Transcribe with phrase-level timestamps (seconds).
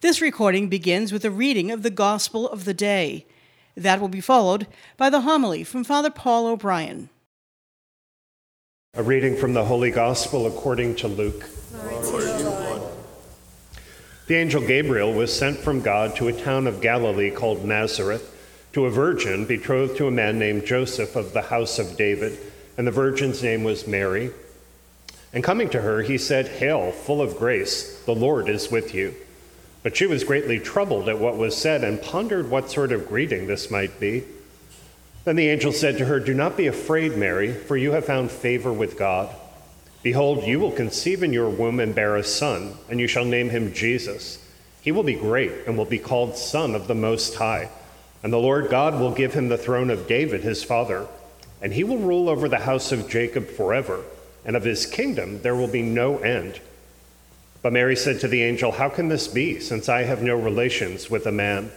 [0.00, 3.26] This recording begins with a reading of the Gospel of the day.
[3.76, 7.10] That will be followed by the homily from Father Paul O'Brien.
[8.94, 11.44] A reading from the Holy Gospel according to Luke.
[14.26, 18.34] The angel Gabriel was sent from God to a town of Galilee called Nazareth
[18.72, 22.38] to a virgin betrothed to a man named Joseph of the house of David,
[22.78, 24.30] and the virgin's name was Mary.
[25.34, 29.14] And coming to her, he said, Hail, full of grace, the Lord is with you.
[29.82, 33.46] But she was greatly troubled at what was said and pondered what sort of greeting
[33.46, 34.24] this might be.
[35.24, 38.30] Then the angel said to her, Do not be afraid, Mary, for you have found
[38.30, 39.34] favor with God.
[40.02, 43.50] Behold, you will conceive in your womb and bear a son, and you shall name
[43.50, 44.46] him Jesus.
[44.80, 47.68] He will be great and will be called Son of the Most High.
[48.22, 51.06] And the Lord God will give him the throne of David, his father,
[51.60, 54.02] and he will rule over the house of Jacob forever,
[54.44, 56.60] and of his kingdom there will be no end.
[57.62, 61.10] But Mary said to the angel, How can this be, since I have no relations
[61.10, 61.70] with a man?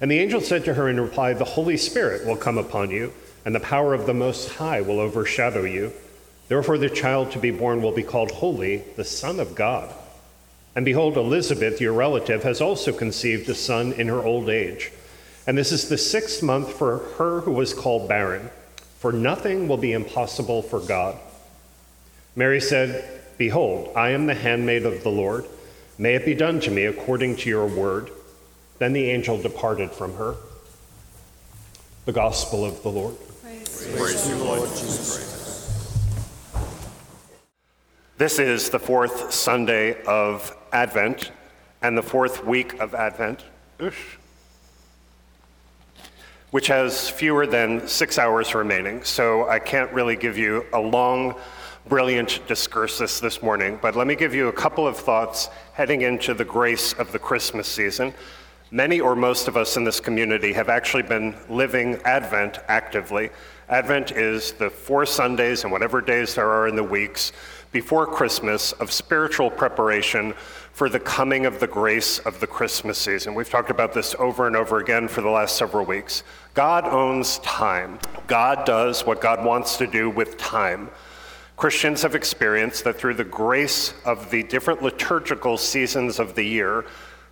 [0.00, 3.12] And the angel said to her in reply, The Holy Spirit will come upon you,
[3.44, 5.92] and the power of the Most High will overshadow you.
[6.46, 9.92] Therefore, the child to be born will be called Holy, the Son of God.
[10.76, 14.92] And behold, Elizabeth, your relative, has also conceived a son in her old age.
[15.46, 18.50] And this is the sixth month for her who was called barren,
[18.98, 21.18] for nothing will be impossible for God.
[22.36, 25.46] Mary said, Behold, I am the handmaid of the Lord.
[25.96, 28.10] May it be done to me according to your word.
[28.78, 30.34] Then the angel departed from her.
[32.04, 33.14] The Gospel of the Lord.
[33.42, 35.34] Praise, Praise you, Lord Jesus Christ.
[38.16, 41.30] This is the fourth Sunday of Advent
[41.82, 43.44] and the fourth week of Advent,
[46.50, 49.04] which has fewer than six hours remaining.
[49.04, 51.36] So I can't really give you a long
[51.88, 56.34] brilliant discursus this morning, but let me give you a couple of thoughts heading into
[56.34, 58.12] the grace of the Christmas season.
[58.70, 63.30] Many or most of us in this community have actually been living Advent actively.
[63.70, 67.32] Advent is the four Sundays and whatever days there are in the weeks
[67.72, 70.34] before Christmas of spiritual preparation
[70.72, 73.34] for the coming of the grace of the Christmas season.
[73.34, 76.22] We've talked about this over and over again for the last several weeks.
[76.52, 77.98] God owns time.
[78.26, 80.90] God does what God wants to do with time.
[81.58, 86.86] Christians have experienced that through the grace of the different liturgical seasons of the year,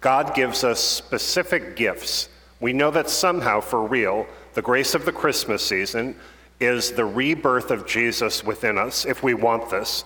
[0.00, 2.28] God gives us specific gifts.
[2.58, 6.16] We know that somehow, for real, the grace of the Christmas season
[6.58, 10.04] is the rebirth of Jesus within us, if we want this,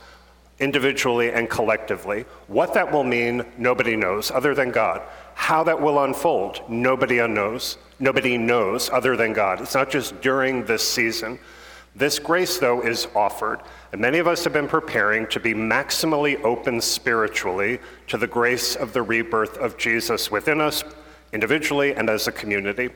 [0.60, 2.26] individually and collectively.
[2.48, 5.00] What that will mean, nobody knows other than God.
[5.34, 7.78] How that will unfold, nobody knows.
[7.98, 9.62] Nobody knows other than God.
[9.62, 11.38] It's not just during this season.
[11.94, 13.60] This grace, though, is offered,
[13.92, 18.76] and many of us have been preparing to be maximally open spiritually to the grace
[18.76, 20.84] of the rebirth of Jesus within us,
[21.32, 22.88] individually and as a community.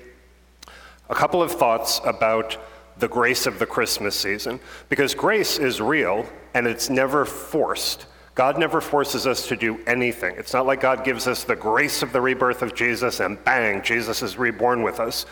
[1.11, 2.57] A couple of thoughts about
[2.99, 4.59] the grace of the Christmas season,
[4.89, 8.07] because grace is real and it's never forced.
[8.35, 10.35] God never forces us to do anything.
[10.37, 13.83] It's not like God gives us the grace of the rebirth of Jesus and bang,
[13.83, 15.27] Jesus is reborn with us.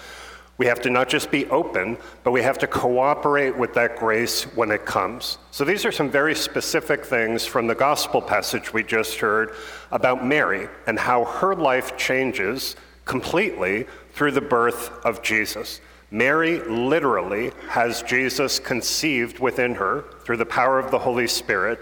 [0.56, 4.44] We have to not just be open, but we have to cooperate with that grace
[4.54, 5.38] when it comes.
[5.50, 9.54] So these are some very specific things from the gospel passage we just heard
[9.91, 15.81] about Mary and how her life changes completely through the birth of Jesus.
[16.12, 21.81] Mary literally has Jesus conceived within her through the power of the Holy Spirit.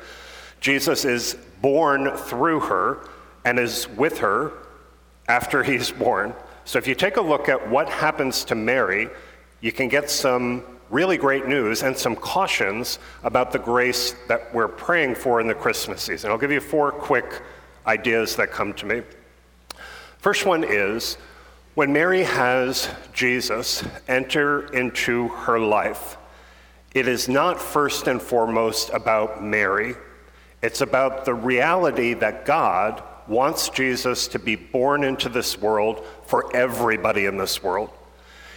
[0.60, 3.06] Jesus is born through her
[3.44, 4.52] and is with her
[5.28, 6.34] after he's born.
[6.64, 9.08] So if you take a look at what happens to Mary,
[9.60, 14.68] you can get some really great news and some cautions about the grace that we're
[14.68, 16.30] praying for in the Christmas season.
[16.30, 17.42] I'll give you four quick
[17.86, 19.02] ideas that come to me.
[20.18, 21.16] First one is
[21.74, 26.18] when Mary has Jesus enter into her life,
[26.94, 29.94] it is not first and foremost about Mary.
[30.60, 36.54] It's about the reality that God wants Jesus to be born into this world for
[36.54, 37.90] everybody in this world.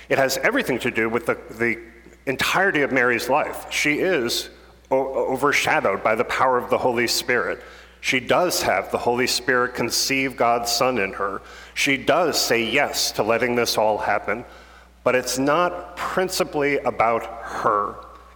[0.10, 1.80] It has everything to do with the, the
[2.26, 3.72] entirety of Mary's life.
[3.72, 4.50] She is
[4.92, 7.62] o- overshadowed by the power of the Holy Spirit.
[8.02, 11.42] She does have the Holy Spirit conceive God's Son in her.
[11.74, 14.46] She does say yes to letting this all happen,
[15.04, 17.96] but it's not principally about her.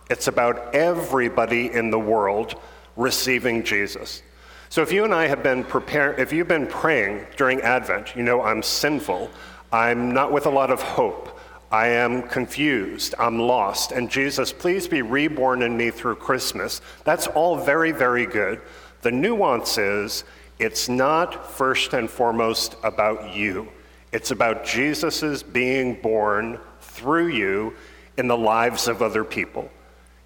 [0.10, 2.60] It's about everybody in the world
[2.96, 4.24] receiving Jesus.
[4.72, 8.22] So if you and I have been preparing, if you've been praying during Advent, you
[8.22, 9.32] know I'm sinful,
[9.72, 11.40] I'm not with a lot of hope,
[11.72, 16.82] I am confused, I'm lost, and Jesus, please be reborn in me through Christmas.
[17.04, 18.62] That's all very, very good.
[19.02, 20.24] The nuance is,
[20.60, 23.70] It's not first and foremost about you.
[24.12, 27.74] It's about Jesus' being born through you
[28.18, 29.72] in the lives of other people.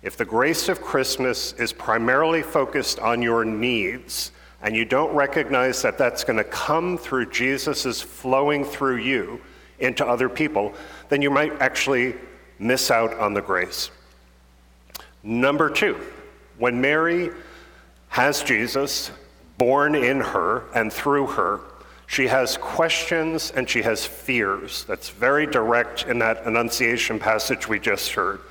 [0.04, 5.82] If the grace of Christmas is primarily focused on your needs, and you don't recognize
[5.82, 9.42] that that's going to come through Jesus' flowing through you
[9.80, 10.74] into other people,
[11.10, 12.16] then you might actually
[12.60, 13.92] miss out on the grace.
[15.24, 16.00] Number two,
[16.58, 17.30] when Mary
[18.10, 19.12] has Jesus
[19.58, 21.62] born in her and through her,
[22.08, 24.84] she has questions and she has fears.
[24.86, 28.42] That's very direct in that Annunciation passage we just heard.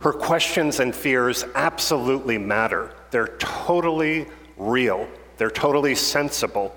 [0.00, 2.92] Her questions and fears absolutely matter.
[3.10, 6.74] They're totally real, they're totally sensible.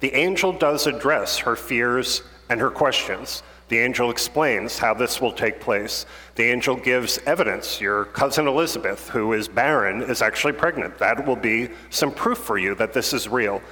[0.00, 3.42] The angel does address her fears and her questions.
[3.68, 6.04] The angel explains how this will take place.
[6.34, 7.80] The angel gives evidence.
[7.80, 10.98] Your cousin Elizabeth, who is barren, is actually pregnant.
[10.98, 13.62] That will be some proof for you that this is real.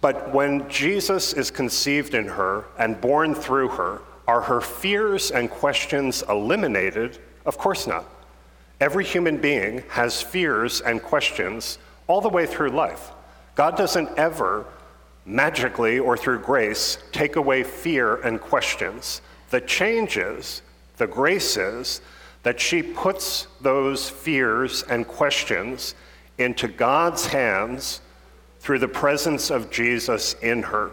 [0.00, 5.50] But when Jesus is conceived in her and born through her, are her fears and
[5.50, 7.18] questions eliminated?
[7.50, 8.04] Of course not.
[8.80, 13.10] Every human being has fears and questions all the way through life.
[13.56, 14.66] God doesn't ever
[15.26, 19.20] magically or through grace take away fear and questions.
[19.50, 20.62] The changes,
[20.96, 22.02] the graces,
[22.44, 25.96] that she puts those fears and questions
[26.38, 28.00] into God's hands
[28.60, 30.92] through the presence of Jesus in her.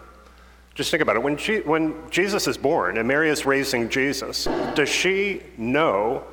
[0.74, 1.22] Just think about it.
[1.22, 6.24] When, she, when Jesus is born and Mary is raising Jesus, does she know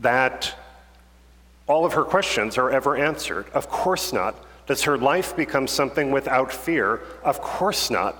[0.00, 0.54] that
[1.66, 3.46] all of her questions are ever answered?
[3.50, 4.36] Of course not.
[4.66, 7.00] Does her life become something without fear?
[7.24, 8.16] Of course not.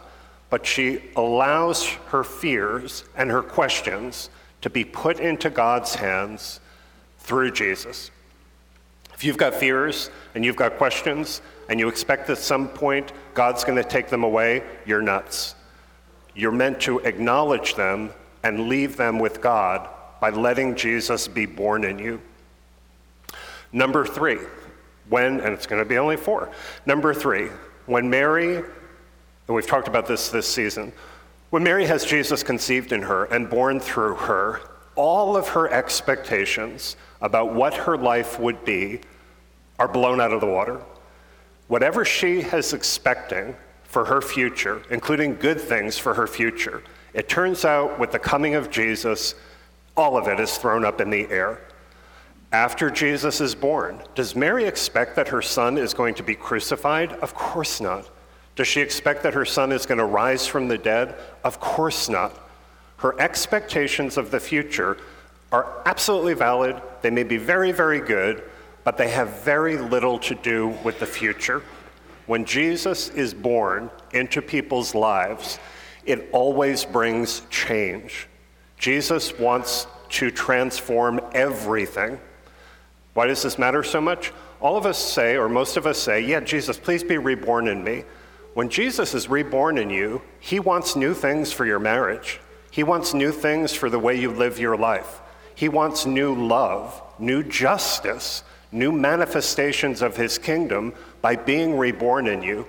[0.48, 4.30] But she allows her fears and her questions
[4.62, 6.60] to be put into God's hands
[7.18, 8.10] through Jesus.
[9.14, 13.64] If you've got fears and you've got questions and you expect at some point God's
[13.64, 15.54] going to take them away, you're nuts.
[16.34, 18.10] You're meant to acknowledge them
[18.42, 19.88] and leave them with God
[20.20, 22.20] by letting Jesus be born in you.
[23.72, 24.38] Number three,
[25.08, 26.50] when, and it's going to be only four.
[26.86, 27.48] Number three,
[27.86, 28.64] when Mary, and
[29.48, 30.92] we've talked about this this season,
[31.50, 34.60] when Mary has Jesus conceived in her and born through her,
[34.96, 39.00] all of her expectations about what her life would be
[39.78, 40.80] are blown out of the water.
[41.68, 43.54] Whatever she is expecting
[43.84, 46.82] for her future, including good things for her future,
[47.14, 49.34] it turns out with the coming of Jesus,
[49.96, 51.60] all of it is thrown up in the air.
[52.52, 57.12] After Jesus is born, does Mary expect that her son is going to be crucified?
[57.14, 58.08] Of course not.
[58.54, 61.14] Does she expect that her son is going to rise from the dead?
[61.44, 62.38] Of course not.
[62.98, 64.96] Her expectations of the future
[65.52, 66.80] are absolutely valid.
[67.02, 68.42] They may be very, very good,
[68.84, 71.62] but they have very little to do with the future.
[72.26, 75.58] When Jesus is born into people's lives,
[76.06, 78.28] it always brings change.
[78.78, 82.20] Jesus wants to transform everything.
[83.14, 84.32] Why does this matter so much?
[84.60, 87.82] All of us say, or most of us say, Yeah, Jesus, please be reborn in
[87.82, 88.04] me.
[88.54, 92.40] When Jesus is reborn in you, he wants new things for your marriage.
[92.70, 95.20] He wants new things for the way you live your life.
[95.54, 102.42] He wants new love, new justice, new manifestations of his kingdom by being reborn in
[102.42, 102.66] you.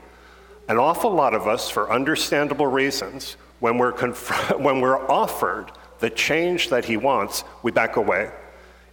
[0.69, 6.10] An awful lot of us, for understandable reasons, when we're, conf- when we're offered the
[6.10, 8.32] change that he wants, we back away.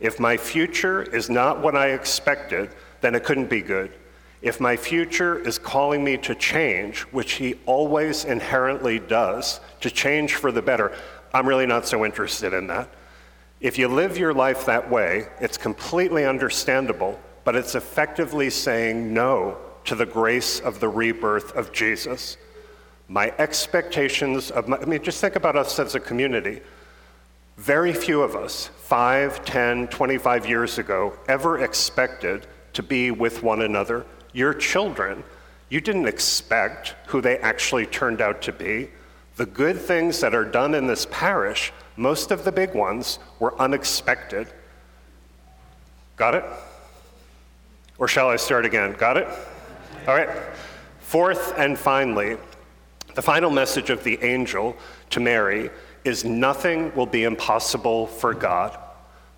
[0.01, 2.71] If my future is not what I expected,
[3.01, 3.93] then it couldn't be good.
[4.43, 10.35] If my future is calling me to change, which he always inherently does, to change
[10.35, 10.93] for the better,
[11.33, 12.91] I'm really not so interested in that.
[13.61, 19.57] If you live your life that way, it's completely understandable, but it's effectively saying no
[19.85, 22.37] to the grace of the rebirth of Jesus.
[23.09, 26.61] My expectations of my, I mean, just think about us as a community.
[27.57, 33.63] Very few of us, 5, 10, 25 years ago, ever expected to be with one
[33.63, 34.05] another.
[34.33, 35.23] Your children,
[35.69, 38.91] you didn't expect who they actually turned out to be.
[39.37, 43.59] The good things that are done in this parish, most of the big ones, were
[43.61, 44.49] unexpected.
[46.17, 46.45] Got it?
[47.99, 48.95] Or shall I start again?
[48.95, 49.29] Got it?
[50.09, 50.29] All right.
[50.99, 52.37] Fourth and finally,
[53.15, 54.77] the final message of the angel
[55.11, 55.71] to Mary
[56.05, 58.79] is nothing will be impossible for God.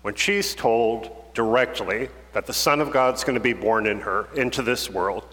[0.01, 4.27] When she's told directly that the Son of God's going to be born in her
[4.35, 5.25] into this world,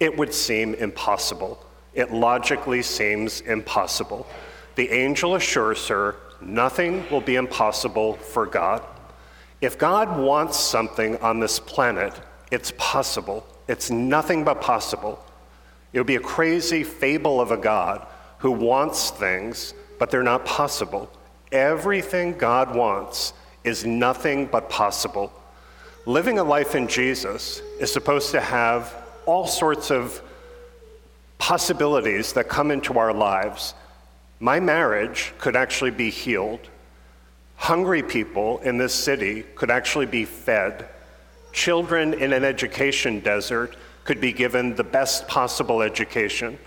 [0.00, 1.64] it would seem impossible.
[1.94, 4.26] It logically seems impossible.
[4.74, 8.82] The angel assures her nothing will be impossible for God.
[9.60, 12.12] If God wants something on this planet,
[12.50, 13.46] it's possible.
[13.68, 15.24] It's nothing but possible.
[15.92, 18.06] It would be a crazy fable of a God
[18.38, 21.10] who wants things, but they're not possible.
[21.52, 23.32] Everything God wants
[23.62, 25.32] is nothing but possible.
[26.06, 28.94] Living a life in Jesus is supposed to have
[29.26, 30.20] all sorts of
[31.38, 33.74] possibilities that come into our lives.
[34.40, 36.60] My marriage could actually be healed.
[37.56, 40.86] Hungry people in this city could actually be fed.
[41.52, 46.58] Children in an education desert could be given the best possible education.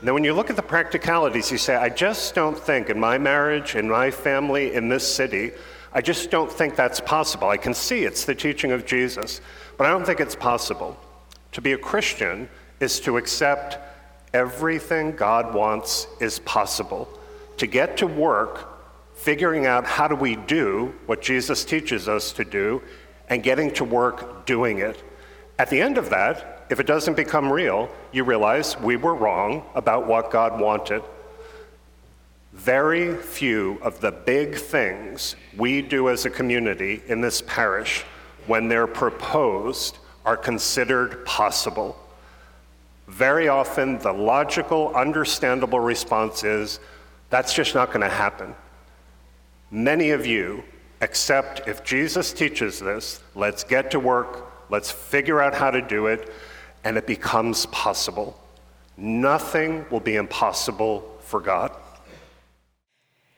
[0.00, 3.18] Then when you look at the practicalities, you say, I just don't think in my
[3.18, 5.52] marriage, in my family, in this city,
[5.92, 7.48] I just don't think that's possible.
[7.48, 9.40] I can see it's the teaching of Jesus,
[9.76, 10.96] but I don't think it's possible.
[11.52, 13.78] To be a Christian is to accept
[14.32, 17.08] everything God wants is possible.
[17.56, 18.68] To get to work,
[19.14, 22.82] figuring out how do we do what Jesus teaches us to do,
[23.28, 25.02] and getting to work doing it.
[25.58, 29.64] At the end of that, if it doesn't become real, you realize we were wrong
[29.74, 31.02] about what God wanted.
[32.52, 38.02] Very few of the big things we do as a community in this parish,
[38.46, 41.96] when they're proposed, are considered possible.
[43.06, 46.80] Very often, the logical, understandable response is
[47.30, 48.54] that's just not going to happen.
[49.70, 50.62] Many of you
[51.00, 56.06] accept if Jesus teaches this, let's get to work, let's figure out how to do
[56.06, 56.30] it,
[56.84, 58.38] and it becomes possible.
[58.96, 61.72] Nothing will be impossible for God.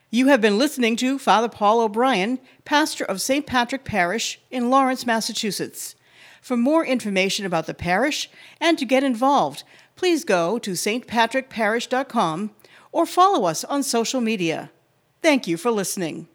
[0.09, 3.45] You have been listening to Father Paul O'Brien, pastor of St.
[3.45, 5.95] Patrick Parish in Lawrence, Massachusetts.
[6.41, 8.29] For more information about the parish
[8.59, 9.63] and to get involved,
[9.95, 12.51] please go to stpatrickparish.com
[12.91, 14.71] or follow us on social media.
[15.21, 16.27] Thank you for listening.